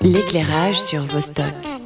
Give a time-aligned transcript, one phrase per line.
[0.00, 1.77] L'éclairage sur Vostok.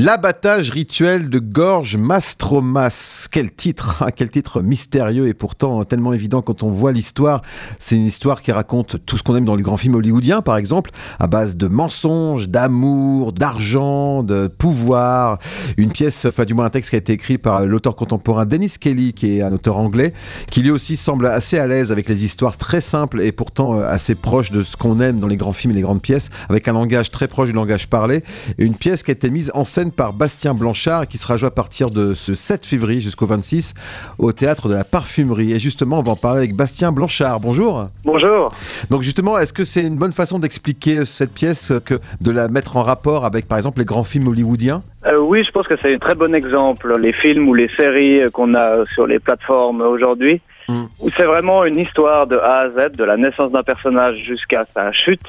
[0.00, 3.26] L'abattage rituel de Gorge Mastromas.
[3.32, 7.42] Quel titre, hein, quel titre mystérieux et pourtant tellement évident quand on voit l'histoire.
[7.80, 10.56] C'est une histoire qui raconte tout ce qu'on aime dans les grands films hollywoodiens, par
[10.56, 15.40] exemple, à base de mensonges, d'amour, d'argent, de pouvoir.
[15.76, 18.74] Une pièce, enfin du moins un texte qui a été écrit par l'auteur contemporain Dennis
[18.80, 20.14] Kelly, qui est un auteur anglais,
[20.48, 23.84] qui lui aussi semble assez à l'aise avec les histoires très simples et pourtant euh,
[23.84, 26.68] assez proches de ce qu'on aime dans les grands films et les grandes pièces, avec
[26.68, 28.22] un langage très proche du langage parlé.
[28.58, 31.50] Une pièce qui a été mise en scène par Bastien Blanchard qui sera joué à
[31.50, 33.74] partir de ce 7 février jusqu'au 26
[34.18, 35.52] au théâtre de la Parfumerie.
[35.52, 37.40] Et justement, on va en parler avec Bastien Blanchard.
[37.40, 37.88] Bonjour.
[38.04, 38.50] Bonjour.
[38.90, 42.76] Donc justement, est-ce que c'est une bonne façon d'expliquer cette pièce que de la mettre
[42.76, 44.82] en rapport avec par exemple les grands films hollywoodiens?
[45.06, 46.96] Euh, Oui, je pense que c'est un très bon exemple.
[46.98, 50.84] Les films ou les séries qu'on a sur les plateformes aujourd'hui, hmm.
[51.00, 54.64] où c'est vraiment une histoire de A à Z, de la naissance d'un personnage jusqu'à
[54.74, 55.26] sa chute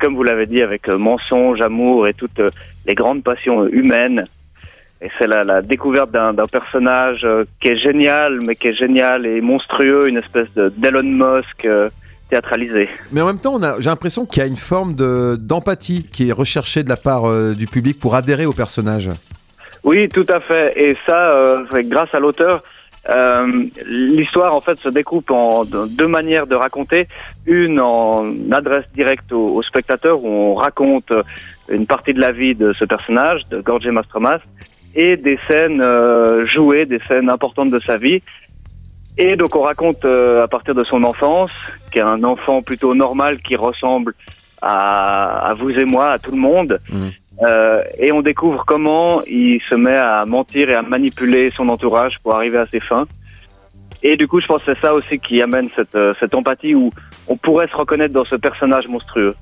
[0.00, 2.50] comme vous l'avez dit, avec euh, mensonge, amour et toutes euh,
[2.86, 4.26] les grandes passions humaines.
[5.02, 9.24] Et c'est la, la, découverte d'un personnage euh, qui est génial, mais qui est génial
[9.24, 11.66] et monstrueux, une espèce d'Elon Musk
[12.28, 12.88] théâtralisé.
[13.10, 16.82] Mais en même temps, j'ai l'impression qu'il y a une forme d'empathie qui est recherchée
[16.82, 19.10] de la part du public pour adhérer au personnage.
[19.84, 20.74] Oui, tout à fait.
[20.76, 22.62] Et ça, grâce à l'auteur,
[23.08, 27.08] euh, l'histoire en fait se découpe en deux manières de raconter.
[27.46, 31.12] Une en adresse directe au, spectateur où on raconte
[31.68, 34.40] une partie de la vie de ce personnage, de Gorge Mastromas,
[34.94, 38.22] et des scènes euh, jouées, des scènes importantes de sa vie.
[39.16, 41.52] Et donc on raconte euh, à partir de son enfance,
[41.90, 44.14] qui est un enfant plutôt normal qui ressemble
[44.60, 46.80] à, à vous et moi, à tout le monde.
[46.90, 47.08] Mmh.
[47.42, 52.18] Euh, et on découvre comment il se met à mentir et à manipuler son entourage
[52.22, 53.06] pour arriver à ses fins.
[54.02, 56.74] Et du coup, je pense que c'est ça aussi qui amène cette, euh, cette empathie
[56.74, 56.90] où
[57.28, 59.34] on pourrait se reconnaître dans ce personnage monstrueux.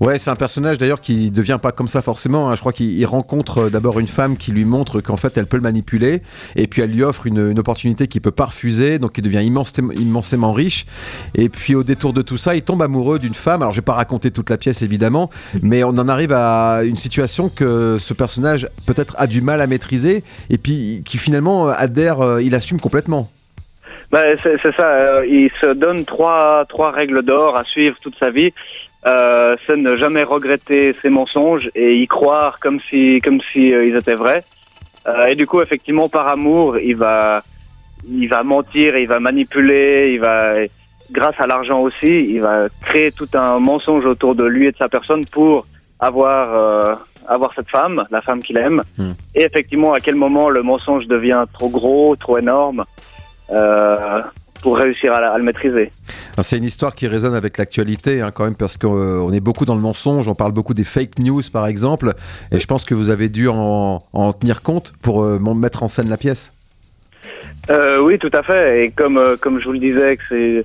[0.00, 2.50] Ouais, c'est un personnage d'ailleurs qui devient pas comme ça forcément.
[2.50, 2.56] Hein.
[2.56, 5.56] Je crois qu'il rencontre euh, d'abord une femme qui lui montre qu'en fait elle peut
[5.56, 6.22] le manipuler,
[6.56, 9.92] et puis elle lui offre une, opportunité qu'il peut pas refuser, donc il devient immensément,
[9.92, 10.86] immensément riche.
[11.34, 13.62] Et puis au détour de tout ça, il tombe amoureux d'une femme.
[13.62, 15.30] Alors je vais pas raconter toute la pièce évidemment,
[15.62, 19.66] mais on en arrive à une situation que ce personnage peut-être a du mal à
[19.68, 23.30] maîtriser, et puis qui finalement adhère, euh, il assume complètement.
[24.12, 24.86] Ben, c'est ça.
[24.86, 28.52] Euh, il se donne trois, trois règles d'or à suivre toute sa vie.
[29.06, 33.86] Euh, c'est ne jamais regretter ses mensonges et y croire comme si, comme si euh,
[33.86, 34.44] ils étaient vrais.
[35.08, 37.42] Euh, et du coup, effectivement, par amour, il va,
[38.08, 40.54] il va mentir, il va manipuler, il va,
[41.10, 44.76] grâce à l'argent aussi, il va créer tout un mensonge autour de lui et de
[44.76, 45.66] sa personne pour
[45.98, 46.94] avoir, euh,
[47.26, 48.82] avoir cette femme, la femme qu'il aime.
[48.98, 49.12] Hmm.
[49.34, 52.84] Et effectivement, à quel moment le mensonge devient trop gros, trop énorme.
[53.52, 54.22] Euh,
[54.62, 55.90] pour réussir à, le maîtriser.
[56.40, 59.64] C'est une histoire qui résonne avec l'actualité hein, quand même parce qu'on euh, est beaucoup
[59.64, 62.12] dans le mensonge, on parle beaucoup des fake news par exemple,
[62.52, 63.98] et je pense que vous avez dû en,
[64.38, 66.52] tenir compte pour euh, mettre en scène la pièce.
[68.02, 70.64] oui, tout à fait, et comme, comme je vous le disais, que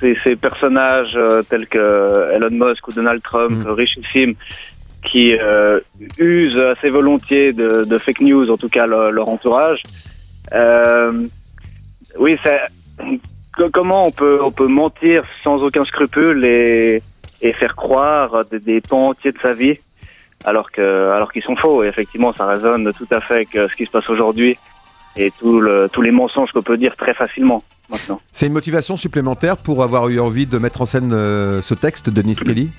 [0.00, 1.16] c'est ces personnages
[1.48, 3.70] tels que Elon Musk ou Donald Trump, mm.
[3.70, 4.34] richissimes,
[5.04, 5.34] qui
[6.18, 9.84] usent assez volontiers de, fake news, en tout cas leur entourage.
[12.18, 12.36] Oui,
[13.72, 17.02] comment on peut on peut mentir sans aucun scrupule et,
[17.42, 19.78] et faire croire des, des pans entiers de sa vie
[20.44, 21.84] alors que alors qu'ils sont faux.
[21.84, 24.58] Et effectivement, ça résonne tout à fait avec euh, ce qui se passe aujourd'hui
[25.16, 28.20] et tout le, tous les mensonges qu'on peut dire très facilement maintenant.
[28.32, 32.10] C'est une motivation supplémentaire pour avoir eu envie de mettre en scène euh, ce texte
[32.10, 32.70] de Nice Kelly?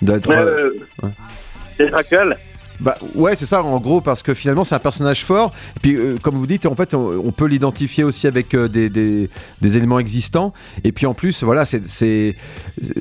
[0.00, 0.70] D'être euh,
[1.02, 1.92] ouais.
[1.92, 2.36] actuel
[2.82, 5.52] bah ouais, c'est ça en gros parce que finalement c'est un personnage fort.
[5.76, 9.28] Et puis euh, comme vous dites, en fait on, peut l'identifier aussi avec euh, des,
[9.62, 10.52] éléments existants.
[10.84, 12.34] Et puis en plus voilà, c'est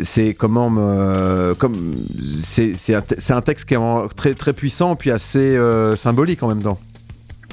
[0.03, 1.95] c'est comment euh, comme
[2.39, 3.03] c'est un,
[3.35, 5.57] un, texte qui est très très puissant puis assez
[5.95, 6.79] symbolique en même temps.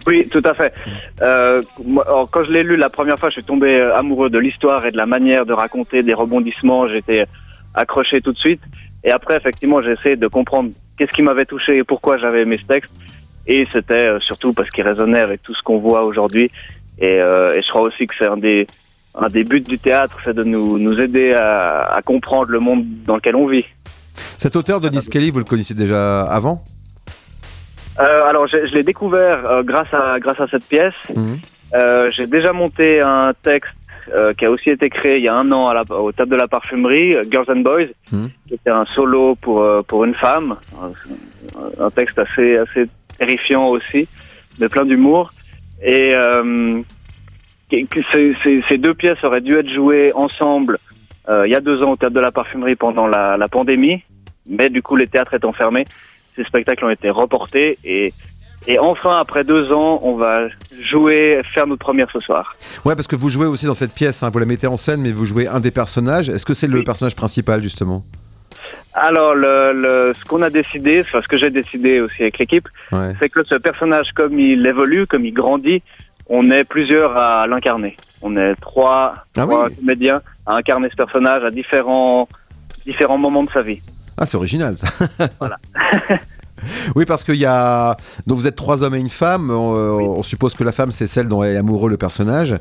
[0.06, 0.72] Oui, tout à fait.
[1.18, 4.96] quand je l'ai lu la première fois, je suis tombé amoureux de l'histoire et de
[4.96, 6.88] la manière de raconter des rebondissements.
[6.88, 7.26] J'étais
[7.74, 8.60] accroché tout de suite.
[9.04, 12.58] Et après, effectivement, j'ai essayé de comprendre qu'est-ce qui m'avait touché et pourquoi j'avais aimé
[12.60, 12.90] ce texte.
[13.46, 16.50] Et c'était euh, surtout parce qu'il résonnait avec tout ce qu'on voit aujourd'hui.
[16.98, 18.66] Et, euh, et, je crois aussi que c'est un des,
[19.14, 22.84] un des buts du théâtre, c'est de nous, nous aider à, à, comprendre le monde
[23.06, 23.64] dans lequel on vit.
[24.36, 26.62] Cet auteur, Denis Kelly, vous le connaissiez déjà avant?
[28.00, 30.94] Euh, Alors, je, je l'ai découvert euh, grâce, à, grâce à cette pièce.
[31.14, 31.34] Mmh.
[31.74, 33.72] Euh, j'ai déjà monté un texte
[34.14, 36.30] euh, qui a aussi été créé il y a un an à la, au table
[36.30, 38.26] de la parfumerie, euh, Girls and Boys, hmm.
[38.46, 42.86] qui était un solo pour euh, pour une femme, un, un, texte assez assez
[43.18, 44.08] terrifiant aussi,
[44.58, 45.30] mais plein d'humour.
[45.82, 46.12] Et
[47.70, 47.86] ces,
[48.42, 50.78] ces, ces, deux pièces auraient dû être jouées ensemble
[51.44, 54.02] il y a deux ans au table de la parfumerie pendant la, la pandémie,
[54.48, 55.84] Mais du coup, les théâtres étant fermés,
[56.34, 58.14] ces spectacles ont été reportés et
[58.66, 60.48] et enfin, après deux ans, on va
[60.90, 62.54] jouer, faire notre première ce soir.
[62.84, 65.00] Ouais, parce que vous jouez aussi dans cette pièce, hein, vous la mettez en scène,
[65.00, 66.28] mais vous jouez un des personnages.
[66.28, 66.84] Est-ce que c'est le Oui.
[66.84, 68.04] personnage principal, justement?
[68.94, 72.68] Alors, le, le- ce qu'on a décidé, enfin, ce que j'ai décidé aussi avec l'équipe,
[72.90, 73.14] Ouais.
[73.20, 75.82] c'est que ce personnage, comme il évolue, comme il grandit,
[76.28, 77.96] on est plusieurs à l'incarner.
[78.22, 79.76] On est trois, Ah trois oui.
[79.76, 82.28] comédiens à incarner ce personnage à différents,
[82.84, 83.80] différents moments de sa vie.
[84.16, 84.88] Ah, c'est original, ça.
[85.38, 85.56] Voilà.
[86.94, 87.96] oui, parce qu'il y a.
[88.26, 89.50] Donc, vous êtes trois hommes et une femme.
[89.50, 90.04] On, euh, Oui.
[90.08, 92.54] on suppose que la femme, c'est celle dont est amoureux le personnage.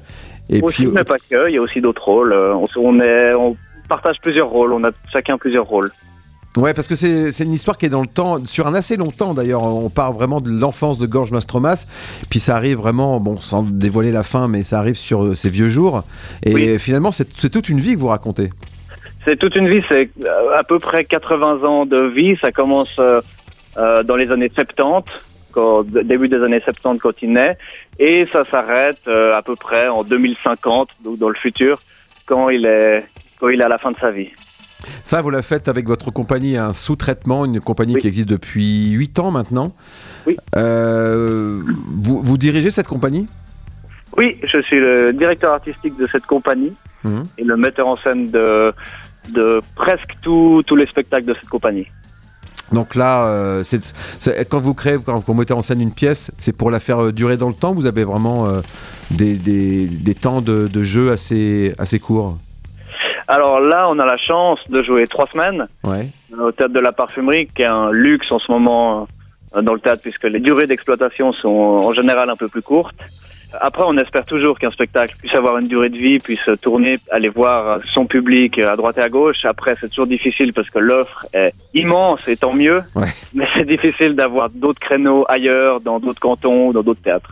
[0.49, 0.91] Et aussi, puis.
[0.94, 2.33] mais pas que, il y a aussi d'autres rôles.
[2.33, 3.55] Euh, On, est, on
[3.89, 5.91] partage plusieurs rôles, on a chacun plusieurs rôles.
[6.55, 9.11] Ouais, parce que c'est une histoire qui est dans le temps, sur un assez long
[9.11, 9.61] temps d'ailleurs.
[9.61, 11.85] On part vraiment de l'enfance de Gorge Mastromas,
[12.31, 15.49] puis ça arrive vraiment, bon, sans dévoiler la fin, mais ça arrive sur euh, ses
[15.51, 16.01] vieux jours.
[16.44, 16.79] Et Oui.
[16.79, 18.49] finalement, c'est toute une vie que vous racontez.
[19.23, 22.35] C'est toute une vie, c'est euh, à peu près 80 ans de vie.
[22.41, 22.99] Ça commence
[23.77, 25.12] euh, dans les années 70,
[25.51, 27.57] quand, d- début des années 70 quand il naît,
[28.00, 31.81] et ça s'arrête euh, à peu près en 2050, donc dans le futur,
[32.25, 33.06] quand il est
[33.39, 34.29] quand il est à la fin de sa vie.
[35.03, 38.01] Ça, vous la faites avec votre compagnie, un sous-traitement, une compagnie Oui.
[38.01, 39.74] qui existe depuis 8 ans maintenant.
[40.27, 40.38] Oui.
[40.56, 41.62] Euh,
[42.03, 43.27] vous, vous dirigez cette compagnie?
[44.18, 46.73] Oui, je suis le directeur artistique de cette compagnie
[47.03, 47.23] Mhm.
[47.38, 48.73] et le metteur en scène de
[49.30, 51.85] de presque tous les spectacles de cette compagnie.
[52.71, 53.63] Donc là, euh,
[54.49, 57.11] quand vous créez, quand vous mettez en scène une pièce, c'est pour la faire euh,
[57.11, 57.73] durer dans le temps.
[57.73, 58.61] Vous avez vraiment euh,
[59.11, 62.37] des, des- des temps de, de jeu assez, assez courts?
[63.29, 66.09] Alors là, on a la chance de jouer trois semaines Ouais.
[66.37, 69.07] au théâtre de la parfumerie, qui est un luxe en ce moment
[69.61, 72.95] dans le théâtre, puisque les durées d'exploitation sont en général un peu plus courtes.
[73.59, 77.30] Après, on espère toujours qu'un spectacle puisse avoir une durée de vie, puisse tourner, aller
[77.30, 79.45] voir son public à droite et à gauche.
[79.45, 82.81] Après, c'est toujours difficile parce que l'offre est immense et tant mieux.
[82.95, 83.07] Ouais.
[83.33, 87.31] Mais c'est difficile d'avoir d'autres créneaux ailleurs, dans d'autres cantons, dans d'autres théâtres.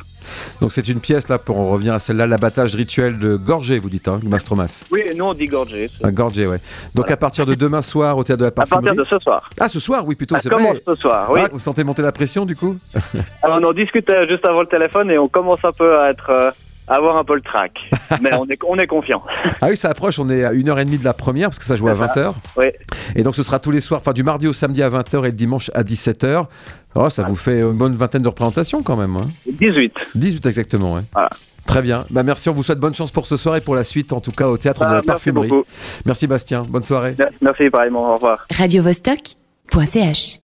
[0.61, 3.89] Donc c'est une pièce là, pour on revient à celle-là, l'abattage rituel de Gorgé, vous
[3.89, 4.83] dites, hein, Mastromas.
[4.91, 5.89] Oui, nous on dit gorgé.
[6.03, 6.57] Ah, Gorgé, ouais.
[6.93, 7.13] Donc Voilà.
[7.13, 8.85] à partir de demain soir au théâtre de la À parfumerie.
[8.85, 9.49] partir de ce soir.
[9.59, 10.63] Ah, ce soir, oui, plutôt, Ça c'est vrai.
[10.63, 11.39] commence ce soir, oui.
[11.43, 12.75] Ah, vous sentez monter la pression du coup
[13.43, 16.29] Alors, on en discutait juste avant le téléphone et on commence un peu à être,
[16.29, 16.53] euh, à
[16.87, 17.89] avoir un peu le trac.
[18.21, 19.21] Mais on est, on est confiant.
[19.61, 21.87] Ah oui, ça approche, on est à 1h30 de la première parce que ça joue
[21.87, 22.31] à C'est ça.
[22.31, 22.33] 20h.
[22.57, 22.65] Oui.
[23.15, 25.27] Et donc ce sera tous les soirs, enfin du mardi au samedi à 20h et
[25.27, 26.45] le dimanche à 17h.
[26.97, 29.15] Oh, ça vous fait une bonne vingtaine de représentations quand même.
[29.17, 29.29] Hein.
[29.47, 30.11] 18.
[30.15, 31.01] 18 exactement, ouais.
[31.13, 31.29] Voilà.
[31.65, 32.05] Très bien.
[32.11, 34.21] Bah, merci, on vous souhaite bonne chance pour ce soir et pour la suite, en
[34.21, 35.49] tout cas au théâtre de la merci parfumerie.
[35.49, 35.65] beaucoup.
[36.05, 37.15] Merci Bastien, bonne soirée.
[37.41, 38.11] Merci pareillement.
[38.11, 38.45] Au revoir.
[38.55, 40.33] radiovostok.ch